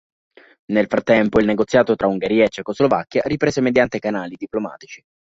Nel 0.71 0.87
frattempo, 0.87 1.39
il 1.39 1.45
negoziato 1.45 1.95
tra 1.95 2.07
Ungheria 2.07 2.45
e 2.45 2.49
Cecoslovacchia 2.49 3.21
riprese 3.25 3.61
mediante 3.61 3.99
canali 3.99 4.35
diplomatici. 4.35 5.03